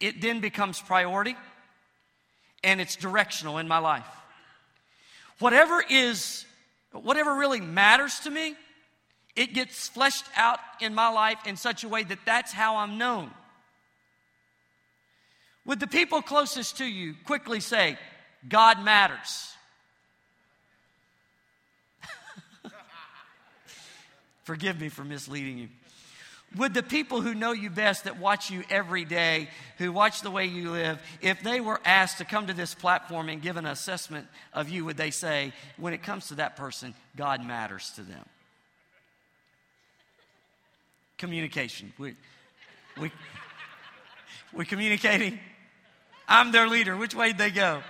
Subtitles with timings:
[0.00, 1.36] it then becomes priority
[2.62, 4.06] and it's directional in my life.
[5.38, 6.44] Whatever is,
[6.92, 8.54] whatever really matters to me,
[9.34, 12.96] it gets fleshed out in my life in such a way that that's how I'm
[12.98, 13.30] known.
[15.66, 17.98] Would the people closest to you quickly say,
[18.48, 19.52] God matters?
[24.44, 25.68] Forgive me for misleading you.
[26.56, 29.48] Would the people who know you best, that watch you every day,
[29.78, 33.28] who watch the way you live, if they were asked to come to this platform
[33.28, 36.94] and give an assessment of you, would they say, when it comes to that person,
[37.16, 38.24] God matters to them?
[41.18, 41.92] Communication.
[41.98, 42.14] We,
[42.98, 43.10] we,
[44.52, 45.38] we communicating?
[46.28, 46.96] I'm their leader.
[46.96, 47.82] Which way did they go?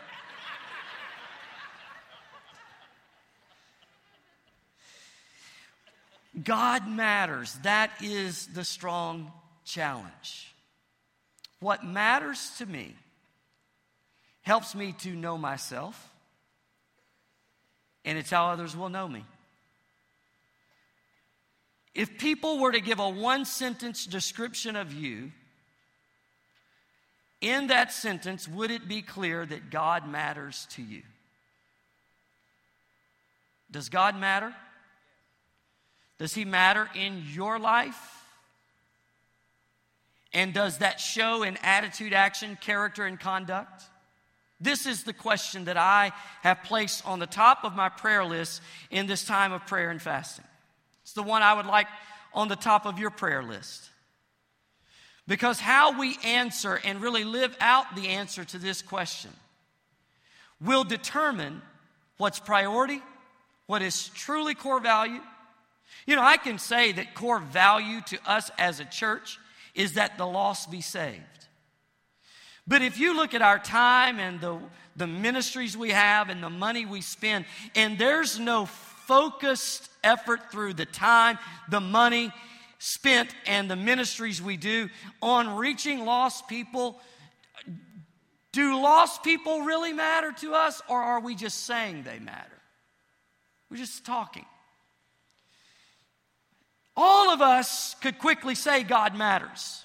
[6.43, 7.55] God matters.
[7.63, 9.33] That is the strong
[9.65, 10.55] challenge.
[11.61, 12.95] What matters to me
[14.43, 16.11] helps me to know myself,
[18.05, 19.25] and it's how others will know me.
[21.95, 25.33] If people were to give a one sentence description of you,
[27.41, 31.03] in that sentence, would it be clear that God matters to you?
[33.71, 34.55] Does God matter?
[36.19, 38.17] Does He matter in your life?
[40.33, 43.85] And does that show in attitude, action, character, and conduct?
[44.61, 48.63] This is the question that I have placed on the top of my prayer list
[48.91, 50.45] in this time of prayer and fasting.
[51.03, 51.87] It's the one I would like
[52.35, 53.91] on the top of your prayer list.
[55.29, 59.31] Because how we answer and really live out the answer to this question
[60.61, 61.61] will determine
[62.17, 63.03] what's priority,
[63.67, 65.21] what is truly core value,
[66.07, 69.39] you know, I can say that core value to us as a church
[69.75, 71.23] is that the lost be saved.
[72.67, 74.59] But if you look at our time and the,
[74.97, 77.45] the ministries we have and the money we spend,
[77.75, 81.39] and there's no focused effort through the time,
[81.69, 82.33] the money
[82.79, 84.89] spent, and the ministries we do
[85.23, 87.01] on reaching lost people,
[88.53, 92.51] do lost people really matter to us, or are we just saying they matter?
[93.71, 94.45] We're just talking.
[96.97, 99.85] All of us could quickly say God matters.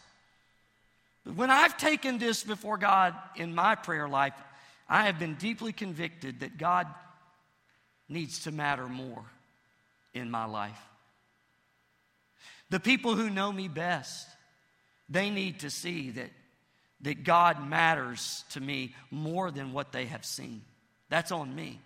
[1.26, 4.34] But when I've taken this before God in my prayer life,
[4.88, 6.88] I have been deeply convicted that God
[8.10, 9.24] needs to matter more
[10.14, 10.82] in my life.
[12.70, 14.28] The people who know me best,
[15.10, 16.30] they need to see that,
[17.02, 20.62] that God matters to me more than what they have seen.
[21.10, 21.80] That's on me.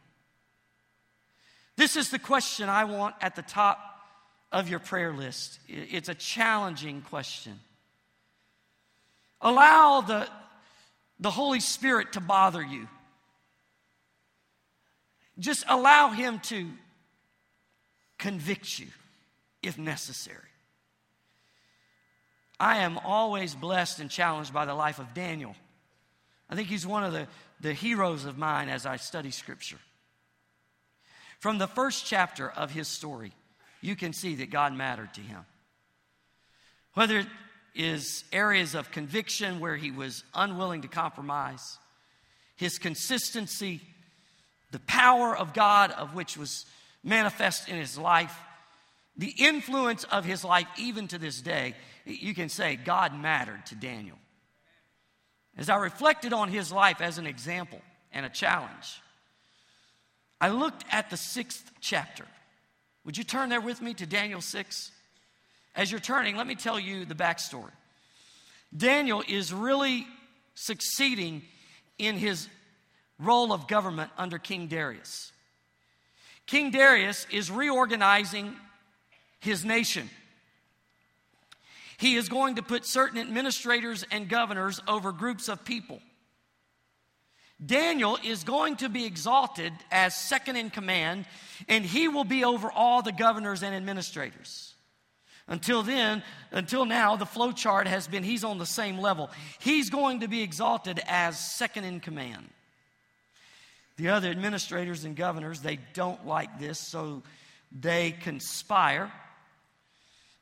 [1.76, 3.95] This is the question I want at the top
[4.52, 5.60] of your prayer list.
[5.68, 7.60] It's a challenging question.
[9.42, 10.28] Allow the,
[11.20, 12.88] the Holy Spirit to bother you.
[15.38, 16.70] Just allow Him to
[18.18, 18.88] convict you
[19.62, 20.40] if necessary.
[22.60, 25.56] I am always blessed and challenged by the life of Daniel.
[26.50, 27.28] I think he's one of the,
[27.60, 29.80] the heroes of mine as I study Scripture.
[31.40, 33.34] From the first chapter of his story,
[33.86, 35.46] you can see that God mattered to him.
[36.96, 37.28] Whether it
[37.76, 41.78] is areas of conviction where he was unwilling to compromise,
[42.56, 43.82] his consistency,
[44.72, 46.66] the power of God of which was
[47.04, 48.36] manifest in his life,
[49.18, 51.76] the influence of his life even to this day,
[52.06, 54.18] you can say God mattered to Daniel.
[55.58, 57.82] As I reflected on his life as an example
[58.12, 59.00] and a challenge,
[60.42, 62.26] I looked at the sixth chapter
[63.06, 64.92] would you turn there with me to Daniel 6?
[65.76, 67.72] As you're turning, let me tell you the backstory.
[68.76, 70.08] Daniel is really
[70.56, 71.44] succeeding
[71.98, 72.48] in his
[73.20, 75.32] role of government under King Darius.
[76.48, 78.56] King Darius is reorganizing
[79.40, 80.10] his nation.
[81.98, 86.02] He is going to put certain administrators and governors over groups of people.
[87.64, 91.26] Daniel is going to be exalted as second in command,
[91.70, 94.74] and he will be over all the governors and administrators.
[95.48, 99.30] Until then, until now, the flow chart has been he's on the same level.
[99.60, 102.50] He's going to be exalted as second in command.
[103.98, 107.24] The other administrators and governors, they don't like this, so
[107.72, 109.12] they conspire.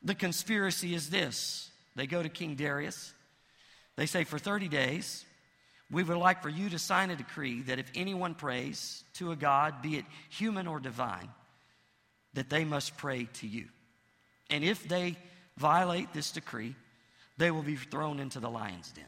[0.02, 3.12] The conspiracy is this they go to King Darius.
[3.96, 5.24] They say, For 30 days,
[5.94, 9.36] we would like for you to sign a decree that if anyone prays to a
[9.36, 11.28] God, be it human or divine,
[12.34, 13.68] that they must pray to you.
[14.50, 15.16] And if they
[15.56, 16.74] violate this decree,
[17.38, 19.04] they will be thrown into the lion's den.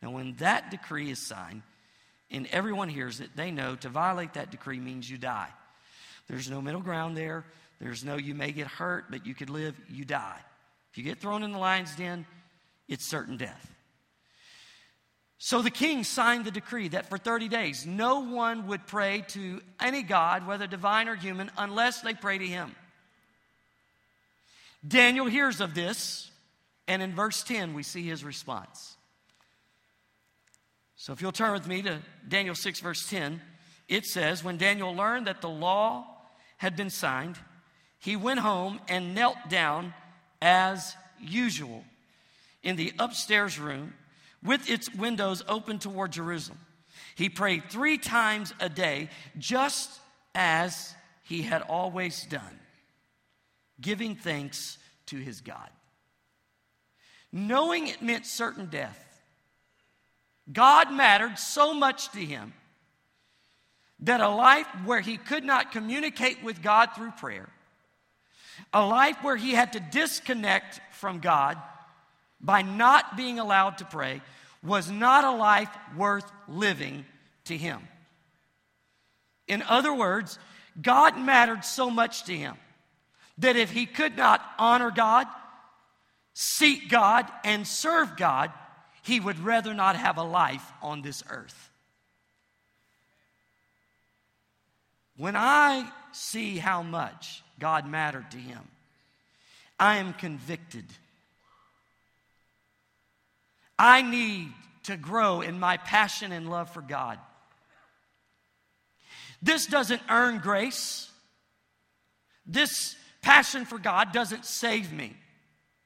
[0.00, 1.62] Now, when that decree is signed
[2.30, 5.50] and everyone hears it, they know to violate that decree means you die.
[6.28, 7.44] There's no middle ground there.
[7.78, 10.38] There's no you may get hurt, but you could live, you die.
[10.90, 12.24] If you get thrown in the lion's den,
[12.88, 13.75] it's certain death.
[15.38, 19.60] So the king signed the decree that for 30 days no one would pray to
[19.80, 22.74] any god, whether divine or human, unless they pray to him.
[24.86, 26.30] Daniel hears of this,
[26.88, 28.96] and in verse 10, we see his response.
[30.96, 33.40] So if you'll turn with me to Daniel 6, verse 10,
[33.88, 36.06] it says, When Daniel learned that the law
[36.56, 37.36] had been signed,
[37.98, 39.92] he went home and knelt down
[40.40, 41.84] as usual
[42.62, 43.92] in the upstairs room
[44.46, 46.58] with its windows open toward Jerusalem.
[47.14, 50.00] He prayed three times a day, just
[50.34, 52.60] as he had always done,
[53.80, 55.68] giving thanks to his God.
[57.32, 59.02] Knowing it meant certain death,
[60.52, 62.54] God mattered so much to him
[64.00, 67.48] that a life where he could not communicate with God through prayer,
[68.72, 71.58] a life where he had to disconnect from God
[72.46, 74.22] by not being allowed to pray,
[74.62, 77.04] was not a life worth living
[77.44, 77.80] to him.
[79.48, 80.38] In other words,
[80.80, 82.54] God mattered so much to him
[83.38, 85.26] that if he could not honor God,
[86.34, 88.52] seek God, and serve God,
[89.02, 91.70] he would rather not have a life on this earth.
[95.16, 98.60] When I see how much God mattered to him,
[99.78, 100.84] I am convicted.
[103.78, 104.52] I need
[104.84, 107.18] to grow in my passion and love for God.
[109.42, 111.10] This doesn't earn grace.
[112.46, 115.14] This passion for God doesn't save me.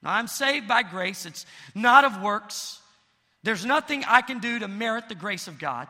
[0.03, 1.45] Now, I'm saved by grace, it's
[1.75, 2.81] not of works.
[3.43, 5.89] There's nothing I can do to merit the grace of God.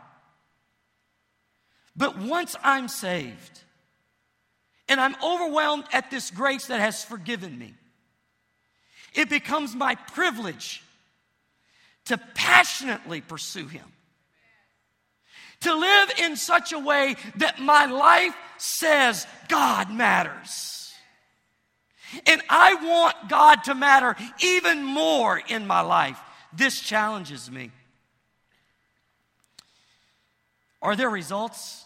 [1.97, 3.61] But once I'm saved
[4.89, 7.75] and I'm overwhelmed at this grace that has forgiven me,
[9.15, 10.83] it becomes my privilege
[12.11, 13.85] to passionately pursue Him.
[15.61, 20.93] To live in such a way that my life says God matters.
[22.27, 26.19] And I want God to matter even more in my life.
[26.53, 27.71] This challenges me.
[30.83, 31.85] Are there results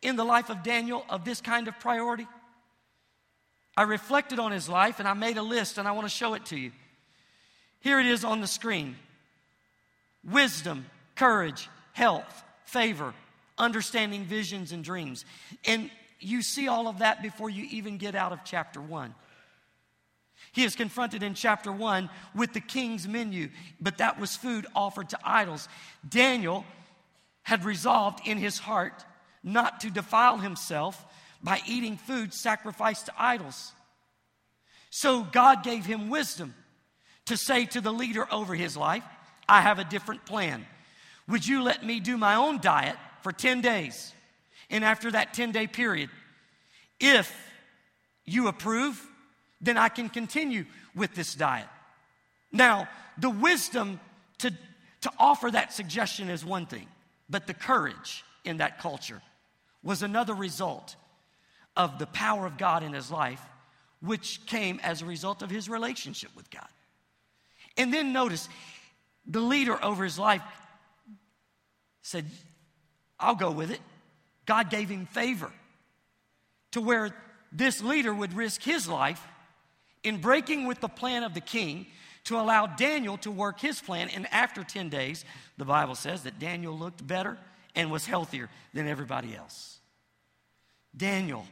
[0.00, 2.26] in the life of Daniel of this kind of priority?
[3.76, 6.34] I reflected on his life and I made a list and I want to show
[6.34, 6.72] it to you.
[7.78, 8.96] Here it is on the screen
[10.24, 13.14] wisdom, courage, health, favor,
[13.58, 15.24] understanding visions and dreams.
[15.66, 15.90] And
[16.20, 19.14] you see all of that before you even get out of chapter 1.
[20.52, 23.48] He is confronted in chapter 1 with the king's menu,
[23.80, 25.68] but that was food offered to idols.
[26.06, 26.64] Daniel
[27.42, 29.04] had resolved in his heart
[29.42, 31.04] not to defile himself
[31.42, 33.72] by eating food sacrificed to idols.
[34.90, 36.54] So God gave him wisdom
[37.26, 39.04] to say to the leader over his life,
[39.48, 40.66] I have a different plan.
[41.28, 44.12] Would you let me do my own diet for 10 days?
[44.70, 46.10] And after that 10 day period,
[46.98, 47.34] if
[48.24, 49.00] you approve,
[49.60, 51.68] then I can continue with this diet.
[52.50, 54.00] Now, the wisdom
[54.38, 54.50] to,
[55.02, 56.86] to offer that suggestion is one thing,
[57.28, 59.22] but the courage in that culture
[59.82, 60.96] was another result
[61.76, 63.40] of the power of God in his life,
[64.00, 66.68] which came as a result of his relationship with God.
[67.76, 68.48] And then notice,
[69.26, 70.42] the leader over his life
[72.02, 72.26] said,
[73.18, 73.80] I'll go with it.
[74.46, 75.50] God gave him favor
[76.72, 77.14] to where
[77.52, 79.24] this leader would risk his life
[80.02, 81.86] in breaking with the plan of the king
[82.24, 84.08] to allow Daniel to work his plan.
[84.08, 85.24] And after 10 days,
[85.58, 87.38] the Bible says that Daniel looked better
[87.74, 89.78] and was healthier than everybody else.
[90.96, 91.46] Daniel,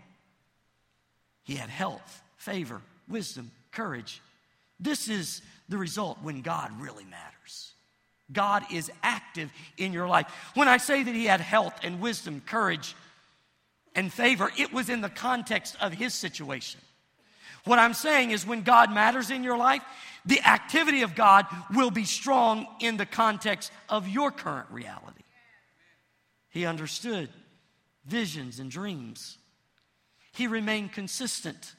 [1.44, 4.20] he had health, favor, wisdom, courage.
[4.80, 7.74] This is the result when God really matters.
[8.32, 10.26] God is active in your life.
[10.54, 12.94] When I say that he had health and wisdom, courage,
[13.94, 16.80] and favor, it was in the context of his situation.
[17.64, 19.82] What I'm saying is when God matters in your life,
[20.24, 25.24] the activity of God will be strong in the context of your current reality.
[26.50, 27.28] He understood
[28.06, 29.38] visions and dreams.
[30.32, 31.74] He remained consistent.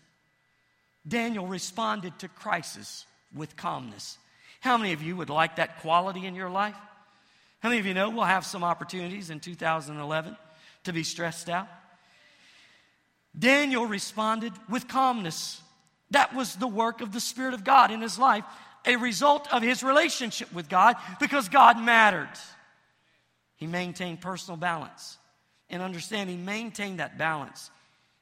[1.07, 4.17] Daniel responded to crisis with calmness.
[4.59, 6.75] How many of you would like that quality in your life?
[7.59, 10.37] How many of you know we'll have some opportunities in 2011
[10.83, 11.67] to be stressed out?
[13.37, 15.61] Daniel responded with calmness.
[16.11, 18.43] That was the work of the Spirit of God in his life
[18.85, 22.29] a result of his relationship with God because God mattered.
[23.57, 25.17] He maintained personal balance.
[25.69, 27.69] And understand, he maintained that balance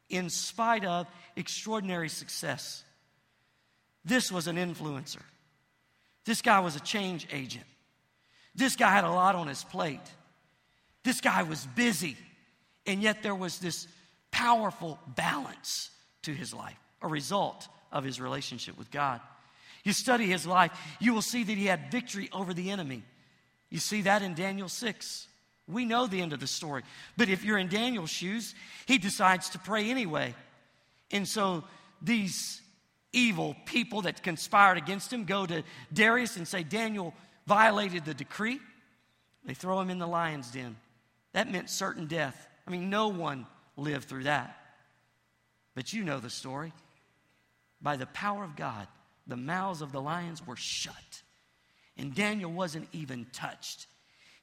[0.10, 2.84] in spite of extraordinary success.
[4.04, 5.22] This was an influencer.
[6.26, 7.66] This guy was a change agent.
[8.56, 10.00] This guy had a lot on his plate.
[11.04, 12.18] This guy was busy.
[12.86, 13.88] And yet there was this
[14.32, 15.92] powerful balance
[16.24, 19.22] to his life, a result of his relationship with God.
[19.84, 23.04] You study his life, you will see that he had victory over the enemy.
[23.70, 25.28] You see that in Daniel 6.
[25.70, 26.84] We know the end of the story.
[27.16, 28.56] But if you're in Daniel's shoes,
[28.88, 30.34] he decides to pray anyway.
[31.12, 31.64] And so
[32.02, 32.62] these
[33.14, 37.14] evil people that conspired against him go to Darius and say, Daniel
[37.48, 38.60] violated the decree.
[39.46, 40.76] They throw him in the lion's den.
[41.34, 42.48] That meant certain death.
[42.68, 43.46] I mean, no one
[43.78, 44.56] lived through that.
[45.76, 46.74] But you know the story.
[47.82, 48.88] By the power of God,
[49.28, 51.22] the mouths of the lions were shut,
[51.98, 53.88] and Daniel wasn't even touched.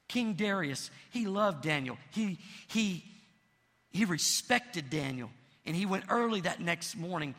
[0.08, 1.98] King Darius, he loved Daniel.
[2.12, 3.04] He, he,
[3.90, 5.30] he respected Daniel.
[5.64, 7.34] And he went early that next morning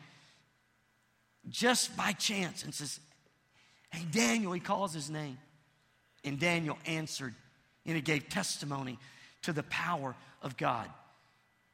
[1.48, 3.00] just by chance and says,
[3.90, 5.38] Hey, Daniel, he calls his name.
[6.24, 7.34] And Daniel answered
[7.86, 8.98] and he gave testimony
[9.42, 10.88] to the power of God.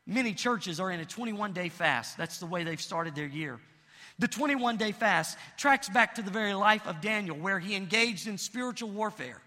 [0.06, 2.16] Many churches are in a 21 day fast.
[2.16, 3.58] That's the way they've started their year.
[4.18, 8.28] The 21 day fast tracks back to the very life of Daniel, where he engaged
[8.28, 9.40] in spiritual warfare.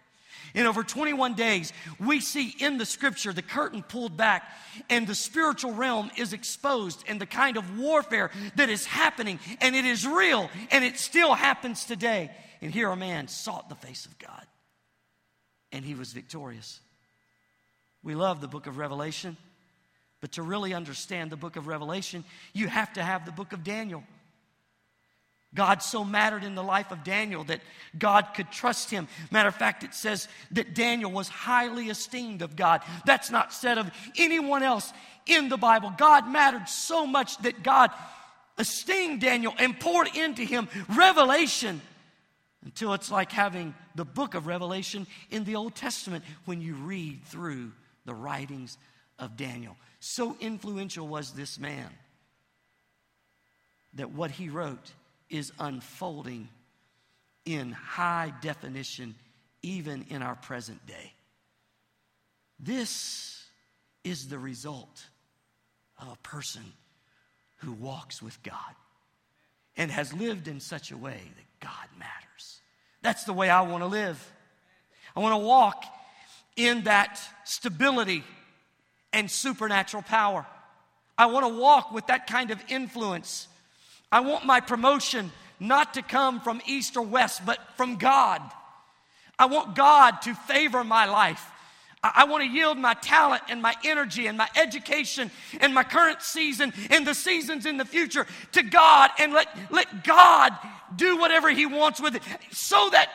[0.54, 4.50] In over 21 days, we see in the scripture the curtain pulled back
[4.90, 9.76] and the spiritual realm is exposed and the kind of warfare that is happening, and
[9.76, 12.32] it is real and it still happens today.
[12.62, 14.46] And here a man sought the face of God
[15.72, 16.80] and he was victorious.
[18.04, 19.38] We love the book of Revelation,
[20.22, 22.24] but to really understand the book of Revelation,
[22.54, 24.04] you have to have the book of Daniel.
[25.54, 27.62] God so mattered in the life of Daniel that
[27.98, 29.08] God could trust him.
[29.32, 32.82] Matter of fact, it says that Daniel was highly esteemed of God.
[33.06, 34.92] That's not said of anyone else
[35.26, 35.94] in the Bible.
[35.98, 37.92] God mattered so much that God
[38.58, 41.82] esteemed Daniel and poured into him revelation
[42.66, 47.24] until it's like having the book of Revelation in the Old Testament when you read
[47.26, 47.72] through
[48.06, 48.78] the writings
[49.20, 49.78] of Daniel.
[50.00, 51.90] So influential was this man
[53.94, 54.92] that what he wrote
[55.30, 56.50] is unfolding
[57.46, 59.16] in high definition,
[59.62, 61.14] even in our present day.
[62.60, 63.46] This
[64.04, 65.06] is the result
[66.00, 66.64] of a person
[67.58, 68.54] who walks with God
[69.76, 72.62] and has lived in such a way that God matters.
[73.02, 74.34] That's the way I want to live.
[75.16, 75.86] I want to walk
[76.56, 78.24] in that stability
[79.14, 80.46] and supernatural power.
[81.18, 83.48] I want to walk with that kind of influence
[84.12, 88.42] I want my promotion not to come from east or west, but from God.
[89.40, 91.44] I want God to favor my life.
[92.04, 96.22] I want to yield my talent and my energy and my education and my current
[96.22, 100.54] season and the seasons in the future to God and let, let God
[100.96, 102.22] do whatever He wants with it
[102.52, 103.10] so that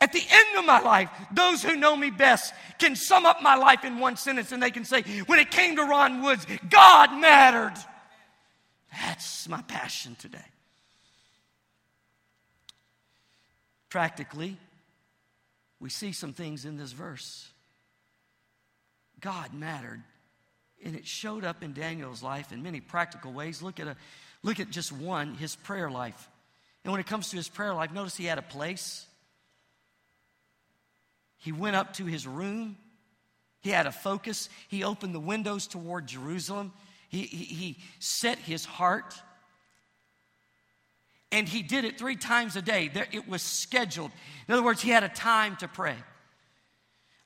[0.00, 3.54] at the end of my life, those who know me best can sum up my
[3.54, 7.18] life in one sentence and they can say, when it came to Ron Woods, God
[7.18, 7.74] mattered.
[8.92, 10.38] That's my passion today.
[13.88, 14.56] Practically,
[15.80, 17.48] we see some things in this verse.
[19.20, 20.02] God mattered,
[20.84, 23.62] and it showed up in Daniel's life in many practical ways.
[23.62, 23.96] Look at, a,
[24.42, 26.28] look at just one his prayer life.
[26.84, 29.06] And when it comes to his prayer life, notice he had a place.
[31.38, 32.76] He went up to his room.
[33.60, 34.48] He had a focus.
[34.68, 36.72] He opened the windows toward Jerusalem.
[37.08, 39.14] He, he, he set his heart
[41.32, 42.90] and he did it three times a day.
[43.12, 44.10] It was scheduled.
[44.48, 45.96] In other words, he had a time to pray.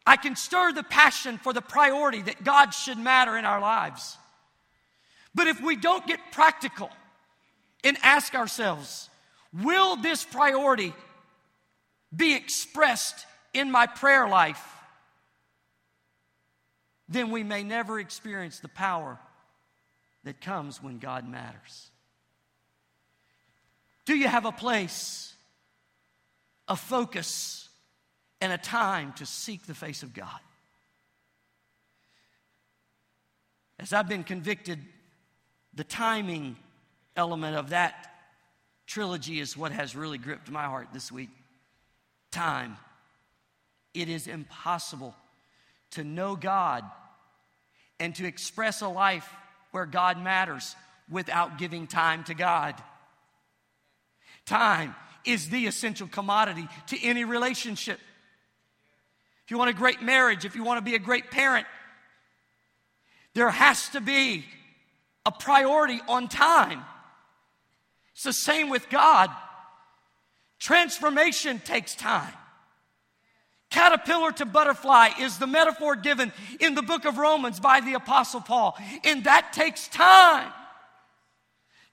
[0.07, 4.17] I can stir the passion for the priority that God should matter in our lives.
[5.35, 6.91] But if we don't get practical
[7.85, 9.09] and ask ourselves,
[9.53, 10.93] will this priority
[12.15, 14.67] be expressed in my prayer life?
[17.09, 19.19] Then we may never experience the power
[20.25, 21.91] that comes when God matters?
[24.05, 25.35] Do you have a place,
[26.69, 27.69] a focus,
[28.41, 30.41] and a time to seek the face of God?
[33.79, 34.79] As I've been convicted,
[35.75, 36.57] the timing
[37.17, 38.11] element of that
[38.87, 41.31] trilogy is what has really gripped my heart this week.
[42.31, 42.77] Time.
[43.95, 45.15] It is impossible
[45.93, 46.85] to know God
[47.99, 49.29] and to express a life
[49.71, 50.75] where God matters
[51.11, 52.75] without giving time to God.
[54.47, 57.99] Time is the essential commodity to any relationship.
[59.45, 61.67] If you want a great marriage, if you want to be a great parent,
[63.35, 64.45] there has to be
[65.27, 66.85] a priority on time.
[68.15, 69.31] It's the same with God.
[70.59, 72.33] Transformation takes time.
[73.71, 78.41] Caterpillar to butterfly is the metaphor given in the book of Romans by the Apostle
[78.41, 80.53] Paul, and that takes time.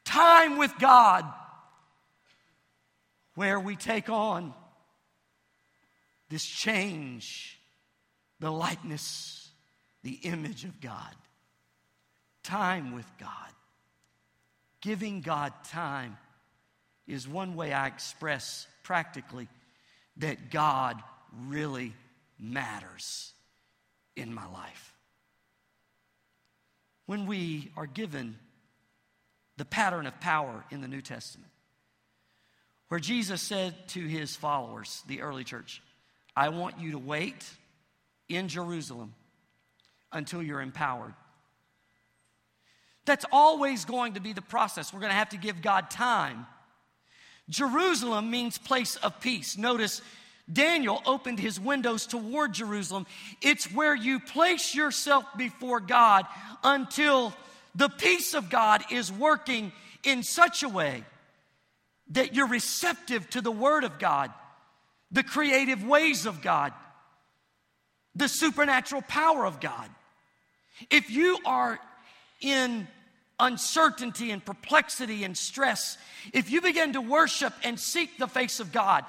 [0.04, 1.26] Time with God,
[3.36, 4.54] where we take on
[6.30, 7.60] this change,
[8.40, 9.50] the likeness,
[10.04, 11.16] the image of God.
[12.44, 13.30] Time with God.
[14.82, 16.18] Giving God time
[17.08, 19.48] is one way I express practically
[20.18, 21.02] that God
[21.48, 21.94] really
[22.40, 23.34] matters
[24.16, 24.94] in my life.
[27.06, 28.38] When we are given
[29.58, 31.52] the pattern of power in the New Testament,
[32.90, 35.82] where Jesus said to his followers, the early church,
[36.36, 37.46] I want you to wait
[38.30, 39.14] in Jerusalem
[40.12, 41.14] until you're empowered.
[43.06, 44.94] That's always going to be the process.
[44.94, 46.46] We're going to have to give God time.
[47.50, 49.58] Jerusalem means place of peace.
[49.58, 50.02] Notice
[50.52, 53.06] Daniel opened his windows toward Jerusalem.
[53.42, 56.26] It's where you place yourself before God
[56.64, 57.34] until
[57.76, 59.72] the peace of God is working
[60.04, 61.04] in such a way
[62.12, 64.32] that you're receptive to the Word of God,
[65.12, 66.72] the creative ways of God,
[68.16, 69.90] the supernatural power of God.
[70.90, 71.80] If you are
[72.40, 72.88] in
[73.40, 75.98] uncertainty and perplexity and stress,
[76.34, 79.06] if you begin to worship and seek the face of God,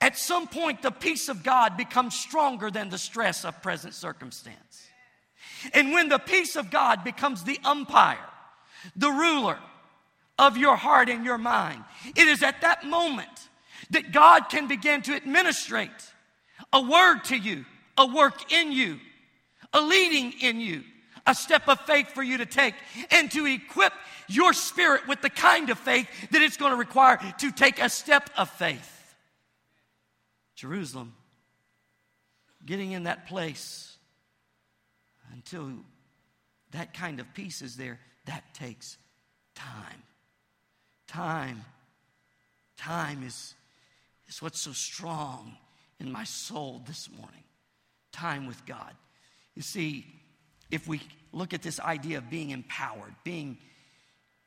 [0.00, 4.86] at some point, the peace of God becomes stronger than the stress of present circumstance.
[5.74, 8.18] And when the peace of God becomes the umpire,
[8.94, 9.58] the ruler
[10.38, 11.82] of your heart and your mind,
[12.14, 13.48] it is at that moment
[13.90, 15.90] that God can begin to administrate
[16.72, 17.64] a word to you,
[17.96, 19.00] a work in you,
[19.72, 20.84] a leading in you,
[21.26, 22.74] a step of faith for you to take,
[23.10, 23.92] and to equip
[24.28, 27.88] your spirit with the kind of faith that it's going to require to take a
[27.88, 28.97] step of faith.
[30.58, 31.14] Jerusalem,
[32.66, 33.96] getting in that place
[35.32, 35.70] until
[36.72, 38.98] that kind of peace is there, that takes
[39.54, 40.02] time.
[41.06, 41.64] Time.
[42.76, 43.54] Time is,
[44.26, 45.56] is what's so strong
[46.00, 47.44] in my soul this morning.
[48.10, 48.96] Time with God.
[49.54, 50.06] You see,
[50.72, 51.00] if we
[51.32, 53.58] look at this idea of being empowered, being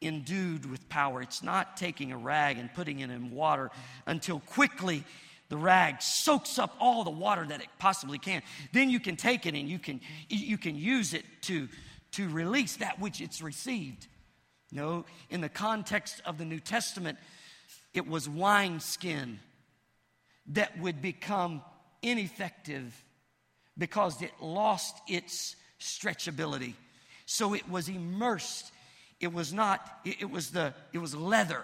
[0.02, 3.72] endued with power, it's not taking a rag and putting it in water
[4.06, 5.06] until quickly
[5.52, 8.42] the rag soaks up all the water that it possibly can.
[8.72, 11.68] Then you can take it and you can, you can use it to,
[12.14, 14.08] to release that which it's received.
[14.72, 17.18] No, in the context of the New Testament,
[17.94, 19.42] it was wineskin
[20.54, 21.62] that would become
[22.02, 23.04] ineffective
[23.78, 26.76] because it lost its stretchability.
[27.26, 28.72] So it was immersed.
[29.20, 31.64] It was not, it was the, it was leather.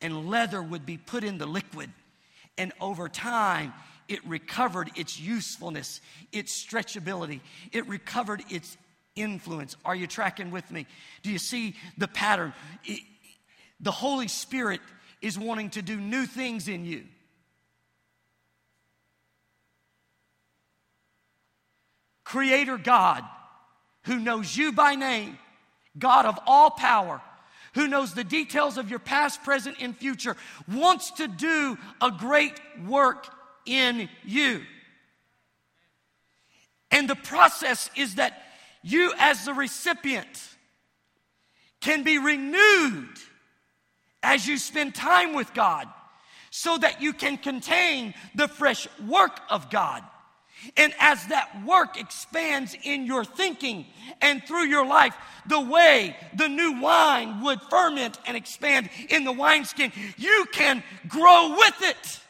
[0.00, 1.90] And leather would be put in the liquid
[2.58, 3.72] and over time,
[4.08, 6.00] it recovered its usefulness,
[6.32, 7.40] its stretchability,
[7.72, 8.76] it recovered its
[9.14, 9.76] influence.
[9.84, 10.86] Are you tracking with me?
[11.22, 12.52] Do you see the pattern?
[12.84, 13.00] It,
[13.80, 14.80] the Holy Spirit
[15.22, 17.04] is wanting to do new things in you.
[22.24, 23.24] Creator God,
[24.02, 25.38] who knows you by name,
[25.98, 27.22] God of all power,
[27.74, 32.58] who knows the details of your past, present, and future, wants to do a great
[32.86, 33.26] work
[33.66, 34.62] in you.
[36.90, 38.42] And the process is that
[38.82, 40.56] you, as the recipient,
[41.80, 43.18] can be renewed
[44.22, 45.88] as you spend time with God
[46.50, 50.02] so that you can contain the fresh work of God.
[50.76, 53.86] And as that work expands in your thinking
[54.20, 55.14] and through your life,
[55.46, 61.56] the way the new wine would ferment and expand in the wineskin, you can grow
[61.56, 62.20] with it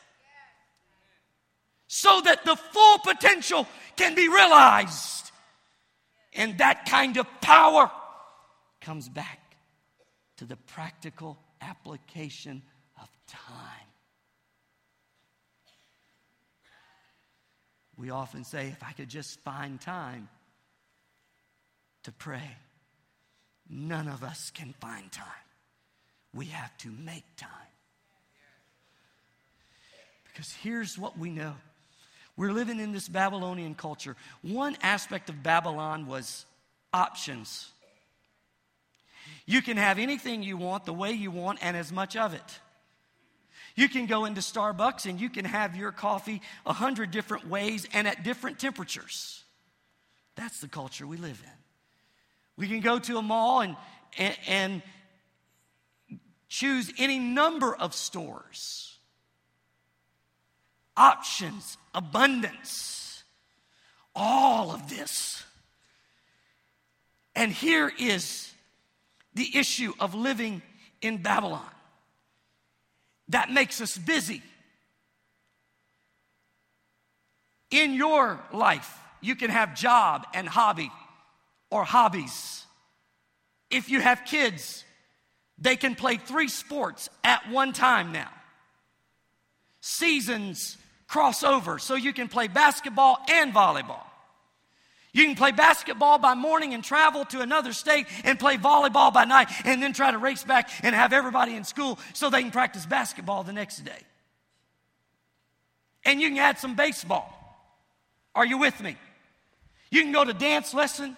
[1.86, 5.32] so that the full potential can be realized.
[6.34, 7.90] And that kind of power
[8.80, 9.56] comes back
[10.36, 12.62] to the practical application
[13.00, 13.77] of time.
[17.98, 20.28] We often say, if I could just find time
[22.04, 22.56] to pray,
[23.68, 25.26] none of us can find time.
[26.32, 27.50] We have to make time.
[30.28, 31.54] Because here's what we know
[32.36, 34.14] we're living in this Babylonian culture.
[34.42, 36.46] One aspect of Babylon was
[36.92, 37.68] options.
[39.44, 42.60] You can have anything you want, the way you want, and as much of it.
[43.78, 47.86] You can go into Starbucks and you can have your coffee a hundred different ways
[47.94, 49.44] and at different temperatures.
[50.34, 51.52] That's the culture we live in.
[52.56, 53.76] We can go to a mall and,
[54.18, 54.82] and, and
[56.48, 58.98] choose any number of stores.
[60.96, 63.22] Options, abundance,
[64.12, 65.44] all of this.
[67.36, 68.52] And here is
[69.34, 70.62] the issue of living
[71.00, 71.70] in Babylon
[73.28, 74.42] that makes us busy.
[77.70, 80.90] In your life, you can have job and hobby
[81.70, 82.64] or hobbies.
[83.70, 84.84] If you have kids,
[85.58, 88.30] they can play three sports at one time now.
[89.80, 94.07] Seasons cross over, so you can play basketball and volleyball.
[95.12, 99.24] You can play basketball by morning and travel to another state and play volleyball by
[99.24, 102.50] night and then try to race back and have everybody in school so they can
[102.50, 104.00] practice basketball the next day.
[106.04, 107.34] And you can add some baseball.
[108.34, 108.96] Are you with me?
[109.90, 111.16] You can go to dance lesson.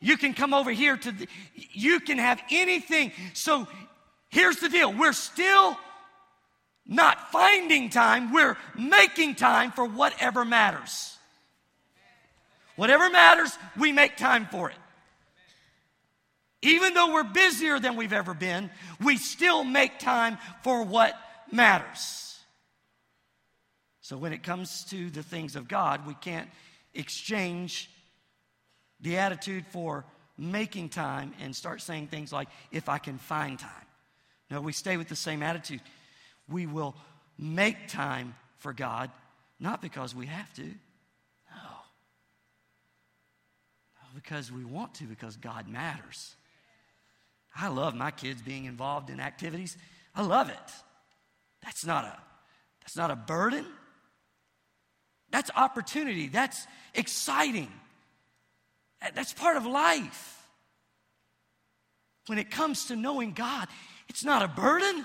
[0.00, 3.12] You can come over here to, the, you can have anything.
[3.34, 3.66] So
[4.28, 5.76] here's the deal we're still
[6.86, 11.15] not finding time, we're making time for whatever matters.
[12.76, 14.76] Whatever matters, we make time for it.
[16.62, 18.70] Even though we're busier than we've ever been,
[19.02, 21.14] we still make time for what
[21.50, 22.38] matters.
[24.00, 26.48] So when it comes to the things of God, we can't
[26.94, 27.90] exchange
[29.00, 30.04] the attitude for
[30.38, 33.70] making time and start saying things like, if I can find time.
[34.50, 35.80] No, we stay with the same attitude.
[36.48, 36.94] We will
[37.38, 39.10] make time for God,
[39.58, 40.62] not because we have to.
[40.62, 40.68] No.
[44.02, 44.05] no.
[44.16, 46.34] Because we want to, because God matters.
[47.54, 49.76] I love my kids being involved in activities.
[50.14, 50.72] I love it.
[51.62, 52.16] That's not a
[52.80, 53.66] that's not a burden.
[55.30, 56.28] That's opportunity.
[56.28, 57.70] That's exciting.
[59.14, 60.46] That's part of life.
[62.26, 63.68] When it comes to knowing God,
[64.08, 65.04] it's not a burden.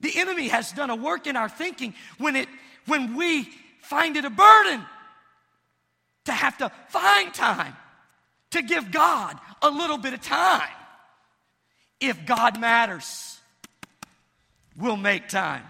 [0.00, 2.48] The enemy has done a work in our thinking when, it,
[2.86, 3.44] when we
[3.80, 4.84] find it a burden
[6.26, 7.74] to have to find time
[8.50, 10.68] to give God a little bit of time.
[12.00, 13.38] If God matters,
[14.76, 15.62] we'll make time.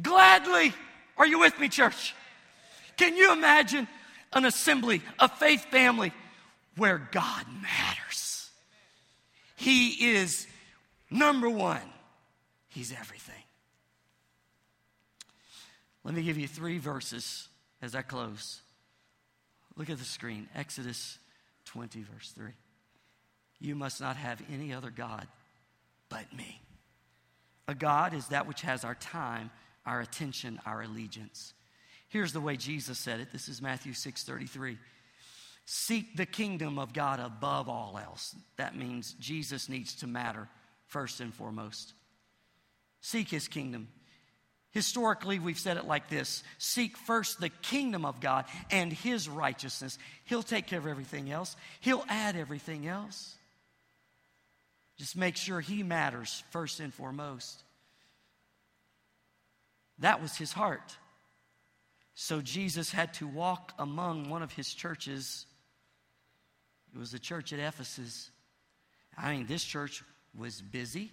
[0.00, 0.72] Gladly.
[1.16, 2.14] Are you with me, church?
[2.96, 3.86] Can you imagine
[4.32, 6.12] an assembly, a faith family
[6.76, 8.50] where God matters?
[9.56, 10.46] He is
[11.10, 11.80] number one,
[12.68, 13.34] He's everything.
[16.02, 17.48] Let me give you three verses
[17.80, 18.60] as I close.
[19.76, 21.18] Look at the screen Exodus
[21.66, 22.50] 20, verse 3.
[23.60, 25.26] You must not have any other God
[26.08, 26.60] but me.
[27.66, 29.50] A God is that which has our time
[29.86, 31.52] our attention, our allegiance.
[32.08, 33.32] Here's the way Jesus said it.
[33.32, 34.78] This is Matthew 6:33.
[35.66, 38.36] Seek the kingdom of God above all else.
[38.56, 40.48] That means Jesus needs to matter
[40.86, 41.94] first and foremost.
[43.00, 43.88] Seek his kingdom.
[44.74, 49.98] Historically, we've said it like this Seek first the kingdom of God and his righteousness.
[50.24, 53.36] He'll take care of everything else, he'll add everything else.
[54.98, 57.62] Just make sure he matters first and foremost.
[60.00, 60.96] That was his heart.
[62.14, 65.46] So Jesus had to walk among one of his churches.
[66.94, 68.30] It was the church at Ephesus.
[69.16, 70.04] I mean, this church
[70.36, 71.10] was busy.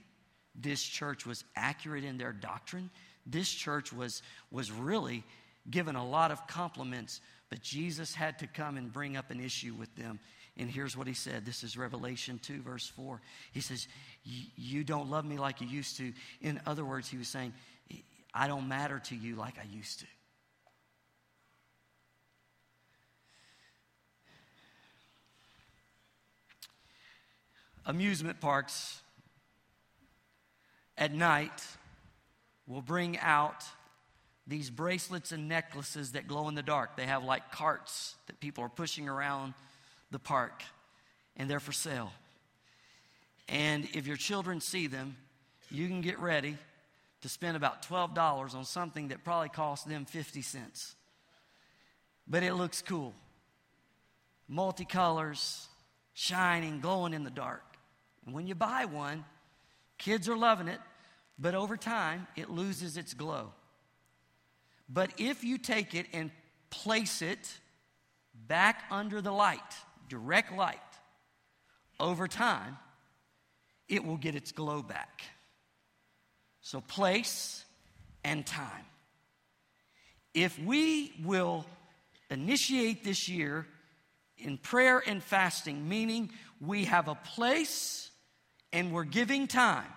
[0.53, 2.91] This church was accurate in their doctrine.
[3.25, 5.23] This church was, was really
[5.69, 9.73] given a lot of compliments, but Jesus had to come and bring up an issue
[9.73, 10.19] with them.
[10.57, 11.45] And here's what he said.
[11.45, 13.21] This is Revelation 2, verse 4.
[13.51, 13.87] He says,
[14.23, 16.13] You don't love me like you used to.
[16.41, 17.53] In other words, he was saying,
[18.33, 20.05] I don't matter to you like I used to.
[27.85, 29.01] Amusement parks
[30.97, 31.63] at night
[32.67, 33.63] will bring out
[34.47, 36.97] these bracelets and necklaces that glow in the dark.
[36.97, 39.53] They have like carts that people are pushing around
[40.09, 40.63] the park,
[41.37, 42.11] and they're for sale.
[43.47, 45.15] And if your children see them,
[45.69, 46.57] you can get ready
[47.21, 50.95] to spend about $12 on something that probably cost them 50 cents.
[52.27, 53.13] But it looks cool.
[54.49, 55.65] Multicolors,
[56.13, 57.63] shining, glowing in the dark.
[58.25, 59.23] And when you buy one,
[59.97, 60.79] kids are loving it,
[61.37, 63.51] but over time, it loses its glow.
[64.87, 66.31] But if you take it and
[66.69, 67.59] place it
[68.47, 69.59] back under the light,
[70.09, 70.77] direct light,
[71.99, 72.77] over time,
[73.87, 75.23] it will get its glow back.
[76.61, 77.65] So, place
[78.23, 78.85] and time.
[80.33, 81.65] If we will
[82.29, 83.67] initiate this year
[84.37, 88.11] in prayer and fasting, meaning we have a place
[88.71, 89.91] and we're giving time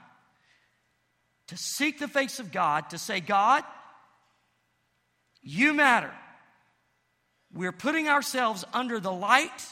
[1.48, 3.64] to seek the face of God, to say, God,
[5.42, 6.12] you matter.
[7.52, 9.66] We're putting ourselves under the light,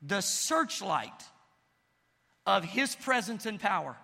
[0.00, 1.10] the searchlight
[2.46, 3.96] of His presence and power.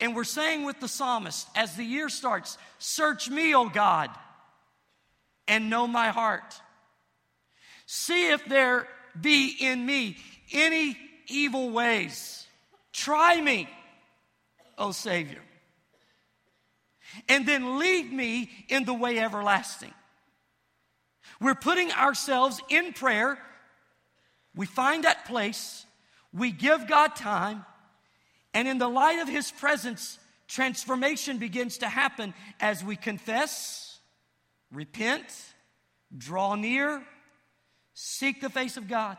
[0.00, 4.10] And we're saying with the psalmist, as the year starts, Search me, O God,
[5.46, 6.60] and know my heart.
[7.86, 8.88] See if there
[9.20, 10.16] be in me
[10.52, 10.96] any
[11.28, 12.46] evil ways.
[12.92, 13.68] Try me,
[14.76, 15.40] O Savior.
[17.28, 19.92] And then lead me in the way everlasting.
[21.40, 23.38] We're putting ourselves in prayer.
[24.54, 25.86] We find that place.
[26.32, 27.64] We give God time.
[28.54, 34.00] And in the light of His presence, transformation begins to happen as we confess,
[34.72, 35.26] repent,
[36.16, 37.02] draw near,
[37.94, 39.16] seek the face of God.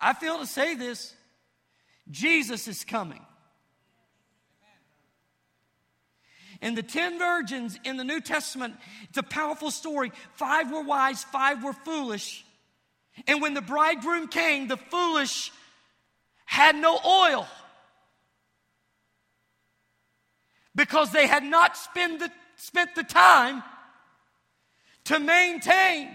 [0.00, 1.14] I feel to say this
[2.10, 3.24] Jesus is coming.
[6.60, 8.74] And the 10 virgins in the New Testament,
[9.08, 10.10] it's a powerful story.
[10.34, 12.44] Five were wise, five were foolish.
[13.26, 15.52] And when the bridegroom came, the foolish
[16.44, 17.46] had no oil
[20.74, 23.62] because they had not spent the, spent the time
[25.04, 26.08] to maintain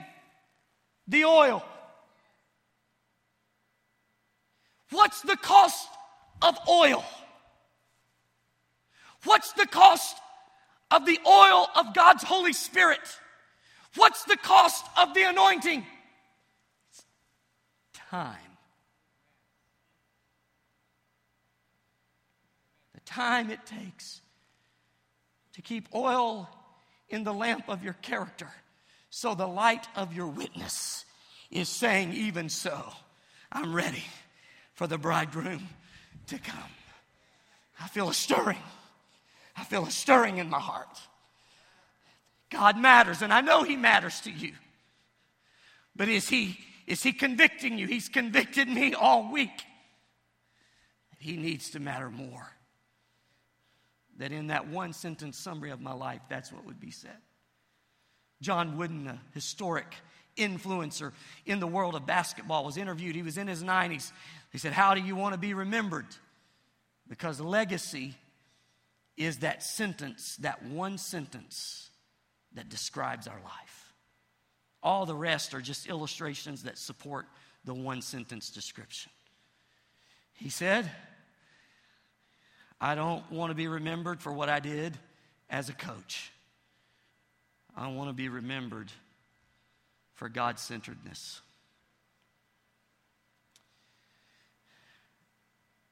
[1.08, 1.64] the oil.
[4.90, 5.88] What's the cost
[6.42, 7.04] of oil?
[9.24, 10.18] What's the cost
[10.94, 13.02] of the oil of God's Holy Spirit?
[13.96, 15.86] What's the cost of the anointing?
[18.14, 18.58] time.
[22.94, 24.22] The time it takes
[25.54, 26.48] to keep oil
[27.10, 28.50] in the lamp of your character
[29.10, 31.06] so the light of your witness
[31.50, 32.94] is saying, Even so,
[33.52, 34.04] I'm ready
[34.76, 35.68] for the bridegroom
[36.28, 36.70] to come.
[37.80, 38.62] I feel a stirring.
[39.56, 41.00] I feel a stirring in my heart.
[42.50, 44.54] God matters, and I know He matters to you.
[45.96, 47.88] But is He, is he convicting you?
[47.88, 49.64] He's convicted me all week.
[51.20, 52.52] He needs to matter more.
[54.18, 57.18] That in that one sentence summary of my life, that's what would be said.
[58.42, 59.96] John Wooden, a historic
[60.38, 61.14] influencer
[61.46, 63.16] in the world of basketball, was interviewed.
[63.16, 64.12] He was in his 90s.
[64.52, 66.08] He said, How do you want to be remembered?
[67.08, 68.16] Because legacy
[69.18, 71.90] is that sentence, that one sentence
[72.54, 73.94] that describes our life.
[74.82, 77.26] All the rest are just illustrations that support
[77.64, 79.12] the one sentence description.
[80.34, 80.90] He said,
[82.82, 84.98] I don't want to be remembered for what I did
[85.50, 86.32] as a coach.
[87.76, 88.92] I want to be remembered
[90.16, 91.42] for God centeredness.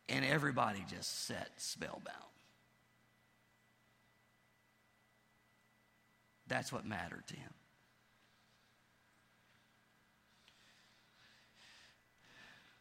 [0.10, 2.18] And everybody just sat spellbound.
[6.52, 7.50] That's what mattered to him.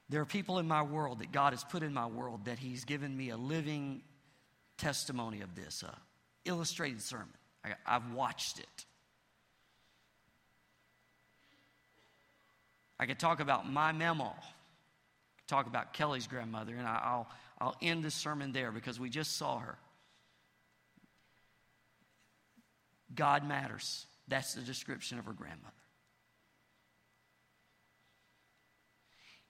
[0.09, 2.85] There are people in my world that God has put in my world that He's
[2.85, 4.03] given me a living
[4.77, 5.97] testimony of this, a
[6.45, 7.29] illustrated sermon.
[7.65, 8.87] I, I've watched it.
[12.99, 14.35] I could talk about my memo,
[15.47, 17.29] talk about Kelly's grandmother, and I'll,
[17.61, 19.79] I'll end this sermon there because we just saw her.
[23.14, 24.07] God matters.
[24.29, 25.73] That's the description of her grandmother.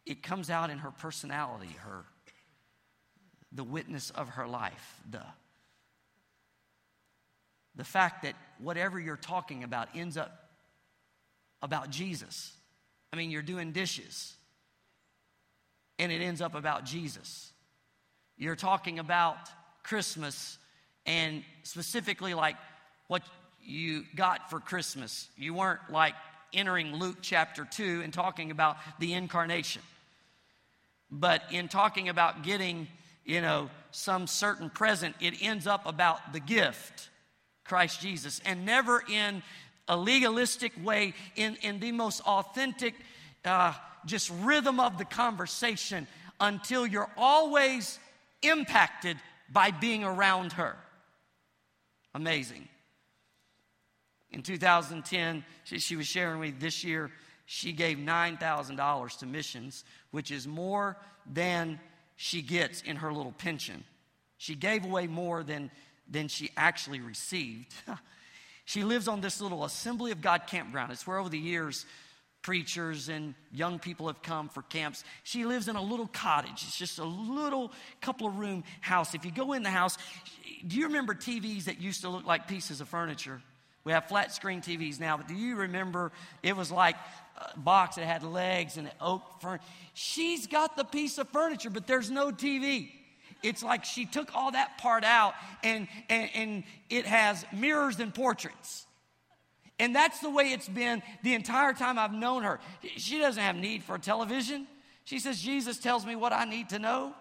[0.07, 2.05] It comes out in her personality, her
[3.53, 5.23] the witness of her life, the
[7.77, 10.51] the fact that whatever you're talking about ends up
[11.63, 12.53] about Jesus.
[13.13, 14.35] I mean, you're doing dishes
[15.99, 17.53] and it ends up about Jesus.
[18.37, 19.37] You're talking about
[19.83, 20.59] Christmas
[21.07, 22.57] and specifically like
[23.07, 23.23] what
[23.65, 25.29] you got for Christmas.
[25.37, 26.15] You weren't like
[26.53, 29.83] entering Luke chapter 2 and talking about the incarnation.
[31.11, 32.89] But in talking about getting,
[33.25, 37.11] you know, some certain present, it ends up about the gift,
[37.65, 39.43] Christ Jesus, and never in
[39.89, 42.95] a legalistic way, in, in the most authentic,
[43.45, 43.75] uh,
[44.07, 46.07] just rhythm of the conversation
[46.39, 47.99] until you're always
[48.43, 49.17] impacted
[49.53, 50.77] by being around her.
[52.15, 52.69] Amazing.
[54.33, 57.11] In 2010, she, she was sharing with me this year,
[57.47, 61.81] she gave $9,000 to missions, which is more than
[62.17, 63.83] she gets in her little pension.
[64.39, 65.71] She gave away more than,
[66.09, 67.75] than she actually received.
[68.65, 70.93] she lives on this little Assembly of God campground.
[70.93, 71.87] It's where over the years,
[72.43, 75.05] preachers and young people have come for camps.
[75.25, 76.63] She lives in a little cottage.
[76.63, 79.15] It's just a little couple of room house.
[79.15, 79.99] If you go in the house,
[80.67, 83.43] do you remember TVs that used to look like pieces of furniture?
[83.85, 86.13] We have flat screen TVs now, but do you remember
[86.43, 86.97] it was like
[87.37, 89.65] a box that had legs and oak furniture?
[89.95, 92.91] She's got the piece of furniture, but there's no TV.
[93.43, 98.15] It's like she took all that part out and, and, and it has mirrors and
[98.15, 98.87] portraits.
[99.79, 102.61] And that's the way it's been the entire time I've known her.
[102.99, 104.67] She doesn't have need for a television.
[105.05, 107.15] She says, Jesus tells me what I need to know.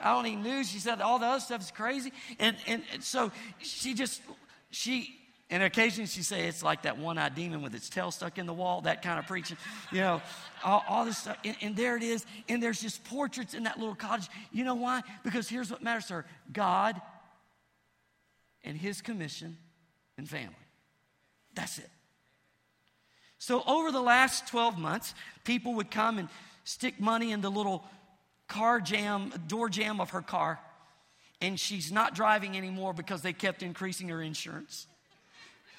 [0.00, 0.70] I don't need news.
[0.70, 2.12] She said all the other stuff is crazy.
[2.38, 4.22] And, and, and so she just,
[4.70, 5.18] she,
[5.52, 8.54] and occasionally she say it's like that one-eyed demon with its tail stuck in the
[8.54, 9.58] wall, that kind of preaching,
[9.92, 10.22] you know,
[10.64, 11.36] all, all this stuff.
[11.44, 12.24] And, and, there it is.
[12.48, 14.28] And there's just portraits in that little cottage.
[14.50, 15.02] You know why?
[15.22, 17.00] Because here's what matters to her: God
[18.64, 19.58] and His commission
[20.16, 20.56] and family.
[21.54, 21.90] That's it.
[23.36, 26.30] So, over the last 12 months, people would come and
[26.64, 27.84] stick money in the little
[28.48, 30.58] car jam, door jamb of her car,
[31.42, 34.86] and she's not driving anymore because they kept increasing her insurance.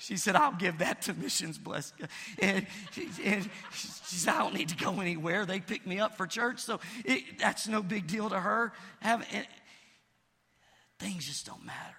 [0.03, 1.93] She said, I'll give that to Missions Blessed.
[2.41, 3.87] And, she, and she
[4.17, 5.45] said, I don't need to go anywhere.
[5.45, 8.73] They pick me up for church, so it, that's no big deal to her.
[8.99, 9.25] Have,
[10.99, 11.95] things just don't matter.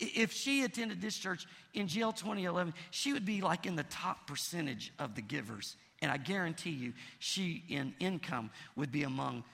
[0.00, 4.26] If she attended this church in GL 2011, she would be like in the top
[4.26, 5.76] percentage of the givers.
[6.02, 9.44] And I guarantee you, she in income would be among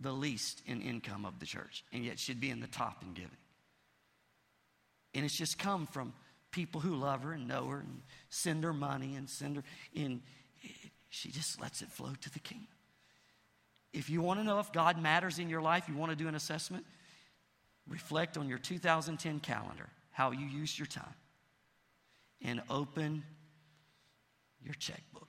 [0.00, 1.84] the least in income of the church.
[1.92, 3.30] And yet she'd be in the top in giving.
[5.14, 6.12] And it's just come from
[6.50, 9.62] people who love her and know her and send her money and send her
[9.94, 10.22] in.
[11.08, 12.68] She just lets it flow to the kingdom.
[13.92, 16.28] If you want to know if God matters in your life, you want to do
[16.28, 16.86] an assessment,
[17.88, 21.14] reflect on your 2010 calendar, how you used your time,
[22.42, 23.24] and open
[24.62, 25.28] your checkbook.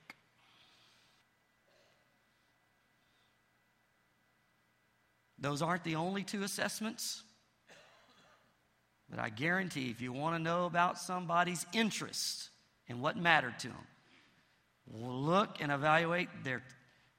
[5.40, 7.24] Those aren't the only two assessments,
[9.12, 12.50] but I guarantee if you want to know about somebody's interest
[12.88, 13.88] and what mattered to them,
[14.94, 16.64] look and evaluate their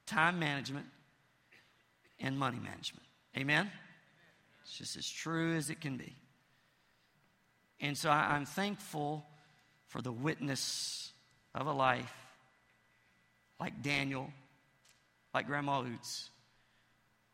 [0.07, 0.87] time management
[2.19, 3.05] and money management.
[3.37, 3.71] Amen?
[4.63, 6.15] It's just as true as it can be.
[7.79, 9.23] And so I, am thankful
[9.87, 11.11] for the witness
[11.53, 12.11] of a life
[13.59, 14.31] like Daniel,
[15.33, 16.29] like Grandma Oots,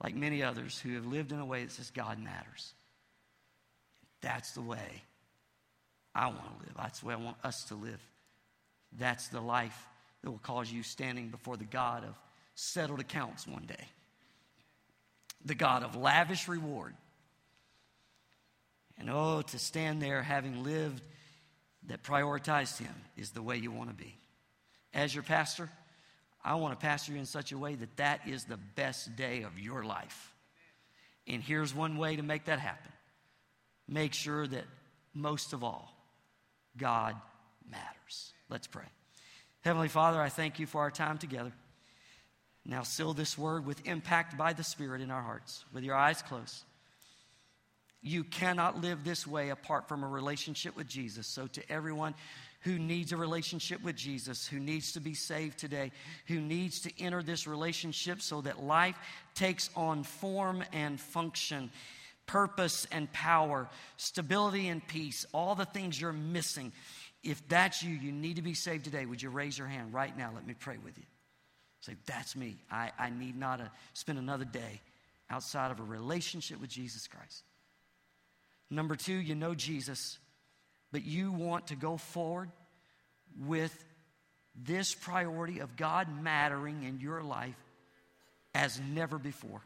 [0.03, 2.73] like many others who have lived in a way that says God matters.
[4.21, 5.03] That's the way
[6.13, 6.75] I want to live.
[6.77, 8.01] That's the way I want us to live.
[8.97, 9.87] That's the life
[10.21, 12.15] that will cause you standing before the God of
[12.55, 13.85] settled accounts one day,
[15.45, 16.93] the God of lavish reward
[18.99, 21.01] and oh, to stand there having lived
[21.87, 24.17] that prioritized Him is the way you want to be.
[24.93, 25.69] As your pastor,
[26.43, 29.43] I want to pastor you in such a way that that is the best day
[29.43, 30.33] of your life.
[31.27, 32.91] And here's one way to make that happen
[33.89, 34.65] make sure that
[35.13, 35.93] most of all,
[36.77, 37.15] God
[37.69, 38.33] matters.
[38.49, 38.85] Let's pray.
[39.61, 41.51] Heavenly Father, I thank you for our time together.
[42.65, 46.21] Now, seal this word with impact by the Spirit in our hearts, with your eyes
[46.21, 46.63] closed.
[48.01, 51.27] You cannot live this way apart from a relationship with Jesus.
[51.27, 52.15] So, to everyone
[52.61, 55.91] who needs a relationship with Jesus, who needs to be saved today,
[56.27, 58.97] who needs to enter this relationship so that life
[59.33, 61.71] takes on form and function,
[62.29, 66.71] purpose and power, stability and peace, all the things you're missing.
[67.23, 69.07] If that's you, you need to be saved today.
[69.07, 70.31] Would you raise your hand right now?
[70.33, 71.03] Let me pray with you.
[71.81, 72.57] Say, That's me.
[72.71, 74.79] I, I need not a, spend another day
[75.29, 77.43] outside of a relationship with Jesus Christ.
[78.69, 80.19] Number two, you know Jesus,
[80.91, 82.51] but you want to go forward
[83.47, 83.73] with
[84.55, 87.57] this priority of God mattering in your life
[88.53, 89.61] as never before.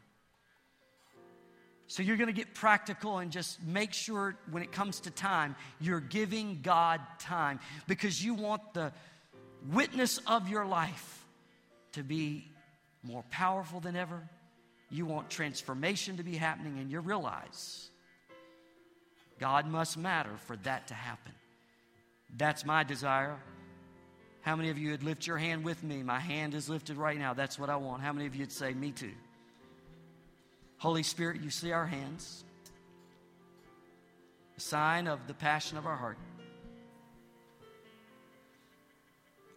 [1.94, 5.54] So you're going to get practical and just make sure when it comes to time,
[5.80, 8.90] you're giving God time because you want the
[9.72, 11.24] witness of your life
[11.92, 12.50] to be
[13.04, 14.28] more powerful than ever.
[14.90, 17.90] You want transformation to be happening, and you realize
[19.38, 21.32] God must matter for that to happen.
[22.36, 23.38] That's my desire.
[24.40, 26.02] How many of you would lift your hand with me?
[26.02, 27.34] My hand is lifted right now.
[27.34, 28.02] That's what I want.
[28.02, 29.12] How many of you would say, Me too?
[30.84, 32.44] Holy Spirit, you see our hands.
[34.58, 36.18] A sign of the passion of our heart.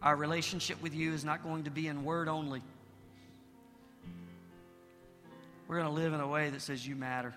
[0.00, 2.62] Our relationship with you is not going to be in word only.
[5.66, 7.34] We're going to live in a way that says you matter.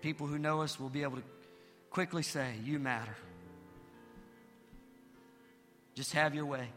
[0.00, 1.24] people who know us will be able to
[1.90, 3.16] quickly say, You matter.
[5.96, 6.68] Just have your way.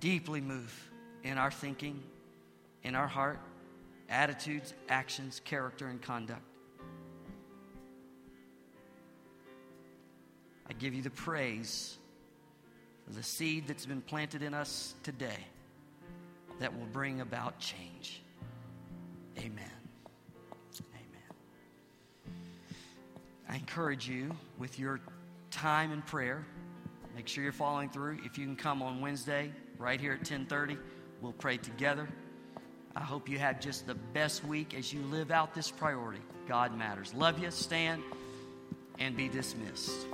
[0.00, 0.90] Deeply move
[1.22, 2.02] in our thinking,
[2.82, 3.38] in our heart,
[4.08, 6.42] attitudes, actions, character, and conduct.
[10.68, 11.96] I give you the praise
[13.06, 15.46] for the seed that's been planted in us today
[16.60, 18.22] that will bring about change.
[19.38, 19.70] Amen.
[20.94, 22.36] Amen.
[23.48, 25.00] I encourage you with your
[25.50, 26.46] time in prayer.
[27.14, 28.18] Make sure you're following through.
[28.24, 30.78] If you can come on Wednesday, right here at 1030,
[31.20, 32.08] we'll pray together.
[32.94, 36.20] I hope you have just the best week as you live out this priority.
[36.46, 37.14] God matters.
[37.14, 37.50] Love you.
[37.50, 38.02] Stand
[38.98, 40.06] and be dismissed.